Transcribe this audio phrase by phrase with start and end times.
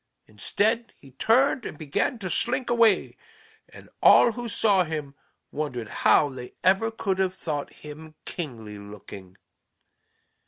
[0.25, 3.15] Instead he turned and began to slink away,
[3.69, 5.13] and all who saw him
[5.51, 9.37] wondered how they ever could have thought him kingly looking.